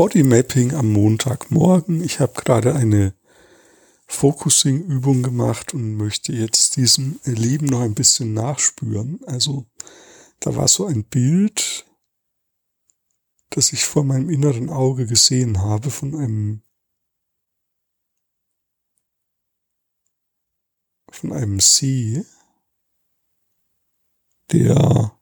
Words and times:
Bodymapping 0.00 0.72
am 0.72 0.94
Montagmorgen. 0.94 2.02
Ich 2.02 2.20
habe 2.20 2.32
gerade 2.32 2.74
eine 2.74 3.14
Focusing-Übung 4.06 5.22
gemacht 5.22 5.74
und 5.74 5.94
möchte 5.94 6.32
jetzt 6.32 6.76
diesem 6.76 7.20
Leben 7.24 7.66
noch 7.66 7.82
ein 7.82 7.94
bisschen 7.94 8.32
nachspüren. 8.32 9.20
Also 9.26 9.66
da 10.38 10.56
war 10.56 10.68
so 10.68 10.86
ein 10.86 11.04
Bild, 11.04 11.84
das 13.50 13.74
ich 13.74 13.84
vor 13.84 14.02
meinem 14.02 14.30
inneren 14.30 14.70
Auge 14.70 15.04
gesehen 15.04 15.60
habe 15.60 15.90
von 15.90 16.14
einem 16.14 16.62
von 21.10 21.34
einem 21.34 21.60
See, 21.60 22.24
der 24.50 25.19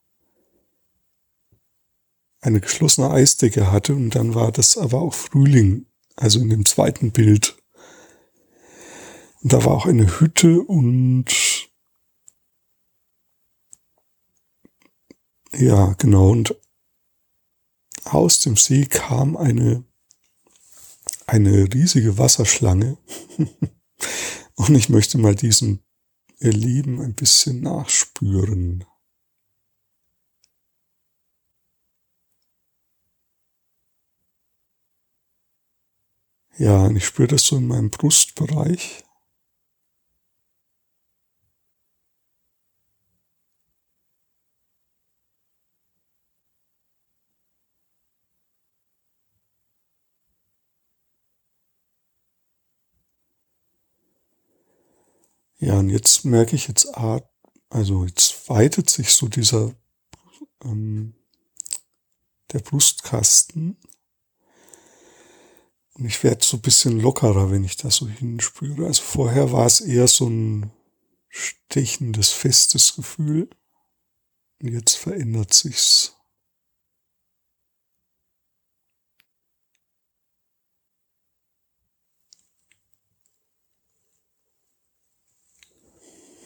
eine 2.49 2.61
geschlossene 2.61 3.11
Eisdecke 3.11 3.71
hatte 3.71 3.95
und 3.95 4.15
dann 4.15 4.35
war 4.35 4.51
das 4.51 4.77
aber 4.77 5.01
auch 5.01 5.15
Frühling, 5.15 5.87
also 6.17 6.41
in 6.41 6.51
dem 6.51 6.65
zweiten 6.65 7.13
Bild. 7.13 7.57
Und 9.43 9.53
da 9.53 9.65
war 9.65 9.73
auch 9.73 9.87
eine 9.87 10.19
Hütte 10.19 10.61
und 10.61 11.27
ja, 15.53 15.95
genau, 15.99 16.31
und 16.31 16.57
aus 18.05 18.41
dem 18.41 18.57
See 18.57 18.87
kam 18.87 19.37
eine, 19.37 19.85
eine 21.27 21.73
riesige 21.73 22.19
Wasserschlange. 22.19 22.97
und 24.57 24.75
ich 24.75 24.89
möchte 24.89 25.19
mal 25.19 25.35
diesem 25.35 25.81
Erleben 26.41 27.01
ein 27.01 27.15
bisschen 27.15 27.61
nachspüren. 27.61 28.85
Ja, 36.59 36.85
und 36.87 36.97
ich 36.97 37.07
spüre 37.07 37.29
das 37.29 37.47
so 37.47 37.57
in 37.57 37.69
meinem 37.69 37.89
Brustbereich. 37.91 39.05
Ja, 55.61 55.79
und 55.79 55.91
jetzt 55.91 56.25
merke 56.25 56.57
ich 56.57 56.69
jetzt, 56.69 56.89
also 57.69 58.05
jetzt 58.05 58.49
weitet 58.49 58.91
sich 58.91 59.13
so 59.13 59.29
dieser, 59.29 59.75
ähm, 60.65 61.15
der 62.53 62.61
Brustkasten 62.61 63.77
und 65.99 66.07
ich 66.07 66.23
werde 66.23 66.45
so 66.45 66.57
ein 66.57 66.63
bisschen 66.63 67.01
lockerer, 67.01 67.51
wenn 67.51 67.65
ich 67.65 67.77
das 67.77 67.97
so 67.97 68.07
hinspüre. 68.09 68.87
Also 68.87 69.03
vorher 69.03 69.51
war 69.53 69.67
es 69.67 69.81
eher 69.81 70.07
so 70.07 70.29
ein 70.29 70.71
stechendes, 71.29 72.31
festes 72.31 72.95
Gefühl. 72.95 73.51
Und 74.63 74.73
jetzt 74.73 74.95
verändert 74.95 75.53
sich's. 75.53 76.15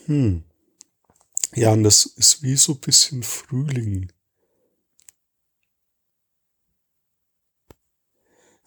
Hm. 0.06 0.44
Ja, 1.54 1.72
und 1.72 1.82
das 1.82 2.06
ist 2.06 2.42
wie 2.42 2.56
so 2.56 2.72
ein 2.72 2.80
bisschen 2.80 3.22
Frühling. 3.22 4.10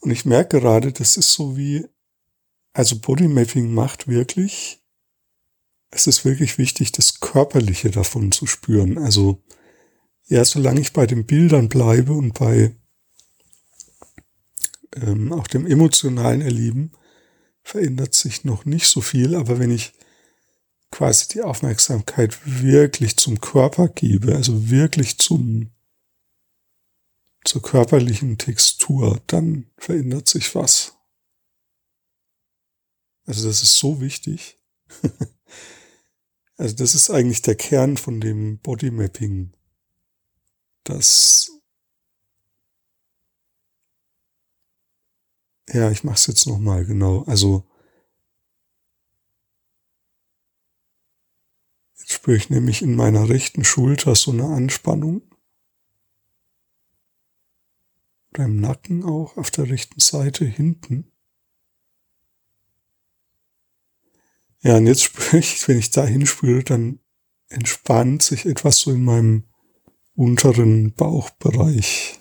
Und 0.05 0.11
ich 0.11 0.23
merke 0.23 0.59
gerade, 0.59 0.91
das 0.91 1.17
ist 1.17 1.33
so 1.33 1.57
wie, 1.57 1.83
also 2.73 2.99
Bodymapping 2.99 3.73
macht 3.73 4.07
wirklich, 4.07 4.83
es 5.89 6.05
ist 6.05 6.25
wirklich 6.25 6.59
wichtig, 6.59 6.91
das 6.91 7.21
Körperliche 7.21 7.89
davon 7.89 8.31
zu 8.31 8.45
spüren. 8.45 8.99
Also, 8.99 9.41
ja, 10.27 10.45
solange 10.45 10.79
ich 10.79 10.93
bei 10.93 11.07
den 11.07 11.25
Bildern 11.25 11.69
bleibe 11.69 12.13
und 12.13 12.37
bei 12.37 12.75
ähm, 14.95 15.33
auch 15.33 15.47
dem 15.47 15.65
emotionalen 15.65 16.41
Erleben, 16.41 16.91
verändert 17.63 18.13
sich 18.13 18.43
noch 18.43 18.63
nicht 18.63 18.87
so 18.87 19.01
viel. 19.01 19.33
Aber 19.33 19.57
wenn 19.57 19.71
ich 19.71 19.93
quasi 20.91 21.29
die 21.29 21.41
Aufmerksamkeit 21.41 22.37
wirklich 22.45 23.17
zum 23.17 23.41
Körper 23.41 23.87
gebe, 23.87 24.35
also 24.35 24.69
wirklich 24.69 25.17
zum 25.17 25.71
zur 27.45 27.61
körperlichen 27.61 28.37
Textur, 28.37 29.21
dann 29.27 29.71
verändert 29.77 30.27
sich 30.27 30.53
was. 30.55 30.97
Also 33.25 33.47
das 33.47 33.61
ist 33.61 33.77
so 33.77 34.01
wichtig. 34.01 34.59
also 36.57 36.75
das 36.75 36.95
ist 36.95 37.09
eigentlich 37.09 37.41
der 37.41 37.55
Kern 37.55 37.97
von 37.97 38.19
dem 38.19 38.59
Bodymapping, 38.59 39.53
dass 40.83 41.51
ja, 45.69 45.89
ich 45.91 46.03
mache 46.03 46.15
es 46.15 46.27
jetzt 46.27 46.45
noch 46.47 46.59
mal 46.59 46.85
genau. 46.85 47.23
Also 47.23 47.67
jetzt 51.97 52.11
spüre 52.11 52.37
ich 52.37 52.49
nämlich 52.49 52.81
in 52.81 52.95
meiner 52.95 53.29
rechten 53.29 53.63
Schulter 53.63 54.15
so 54.15 54.31
eine 54.31 54.45
Anspannung. 54.45 55.23
Beim 58.35 58.57
Nacken 58.59 59.03
auch 59.03 59.37
auf 59.37 59.49
der 59.49 59.69
rechten 59.69 59.99
Seite 59.99 60.45
hinten. 60.45 61.11
Ja, 64.61 64.77
und 64.77 64.87
jetzt 64.87 65.03
spüre 65.03 65.37
ich, 65.37 65.67
wenn 65.67 65.79
ich 65.79 65.91
da 65.91 66.05
hinspüre, 66.05 66.63
dann 66.63 66.99
entspannt 67.49 68.23
sich 68.23 68.45
etwas 68.45 68.79
so 68.79 68.91
in 68.91 69.03
meinem 69.03 69.45
unteren 70.15 70.93
Bauchbereich. 70.93 72.19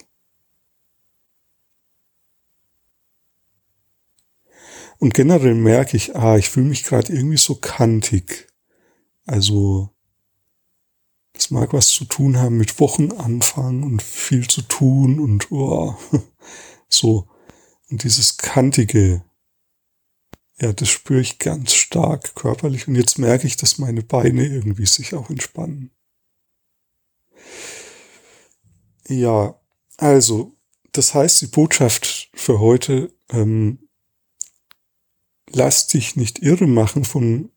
Und 4.99 5.15
generell 5.15 5.55
merke 5.55 5.97
ich, 5.97 6.15
ah, 6.15 6.37
ich 6.37 6.49
fühle 6.49 6.69
mich 6.69 6.85
gerade 6.85 7.13
irgendwie 7.13 7.37
so 7.37 7.57
kantig. 7.57 8.47
Also 9.27 9.94
das 11.35 11.51
mag 11.51 11.73
was 11.73 11.89
zu 11.89 12.05
tun 12.05 12.39
haben 12.39 12.57
mit 12.57 12.81
Wochenanfang 12.81 13.83
und 13.83 14.03
viel 14.03 14.49
zu 14.49 14.63
tun 14.63 15.19
und 15.19 15.51
oh, 15.51 15.97
so. 16.89 17.29
Und 17.91 18.05
dieses 18.05 18.39
kantige, 18.39 19.25
ja, 20.61 20.73
das 20.73 20.89
spüre 20.89 21.21
ich 21.21 21.39
ganz 21.39 21.75
stark 21.75 22.35
körperlich. 22.35 22.89
Und 22.89 22.95
jetzt 22.95 23.19
merke 23.19 23.47
ich, 23.47 23.57
dass 23.57 23.79
meine 23.79 24.03
Beine 24.03 24.47
irgendwie 24.47 24.87
sich 24.87 25.15
auch 25.15 25.29
entspannen. 25.29 25.91
Ja, 29.09 29.61
also, 29.97 30.57
das 30.93 31.15
heißt, 31.15 31.43
die 31.43 31.49
Botschaft 31.49 32.31
für 32.35 32.61
heute, 32.61 33.13
ähm, 33.31 33.89
lass 35.51 35.89
dich 35.89 36.17
nicht 36.17 36.39
irre 36.39 36.67
machen 36.67 37.05
von 37.05 37.51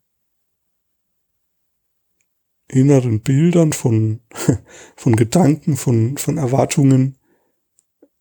inneren 2.80 3.22
Bildern, 3.22 3.74
von, 3.74 4.22
von 4.96 5.16
Gedanken, 5.16 5.78
von, 5.78 6.18
von 6.18 6.38
Erwartungen, 6.38 7.18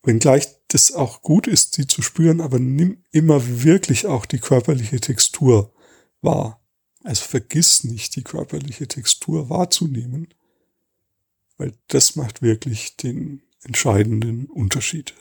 wenngleich 0.03 0.49
das 0.69 0.93
auch 0.93 1.22
gut 1.22 1.47
ist, 1.47 1.75
sie 1.75 1.87
zu 1.87 2.03
spüren, 2.03 2.41
aber 2.41 2.59
nimm 2.59 2.99
immer 3.12 3.62
wirklich 3.62 4.06
auch 4.06 4.27
die 4.27 4.39
körperliche 4.39 5.00
Textur 5.00 5.72
wahr. 6.22 6.61
Also 7.05 7.25
vergiss 7.25 7.84
nicht, 7.84 8.16
die 8.16 8.22
körperliche 8.22 8.89
Textur 8.89 9.49
wahrzunehmen, 9.49 10.34
weil 11.56 11.72
das 11.89 12.16
macht 12.16 12.43
wirklich 12.43 12.97
den 12.97 13.43
entscheidenden 13.62 14.47
Unterschied. 14.47 15.15